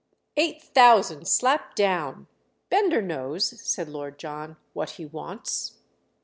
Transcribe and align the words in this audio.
"Eight 0.35 0.63
thousand—slap 0.63 1.75
down. 1.75 2.25
Bender 2.71 3.03
knows," 3.03 3.61
said 3.63 3.87
Lord 3.87 4.17
John, 4.17 4.57
"what 4.73 4.89
he 4.97 5.05
wants." 5.05 5.77